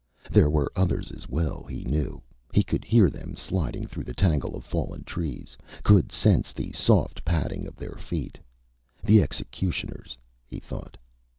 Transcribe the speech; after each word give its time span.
There 0.31 0.49
were 0.49 0.71
others 0.75 1.11
as 1.11 1.29
well, 1.29 1.61
he 1.65 1.83
knew. 1.83 2.23
He 2.51 2.63
could 2.63 2.83
hear 2.85 3.07
them 3.07 3.35
sliding 3.35 3.85
through 3.85 4.05
the 4.05 4.15
tangle 4.15 4.55
of 4.55 4.63
fallen 4.65 5.03
trees, 5.03 5.55
could 5.83 6.11
sense 6.11 6.51
the 6.53 6.71
soft 6.71 7.23
padding 7.23 7.67
of 7.67 7.75
their 7.75 7.97
feet. 7.99 8.39
The 9.03 9.21
executioners, 9.21 10.17
he 10.47 10.57
thought. 10.59 10.97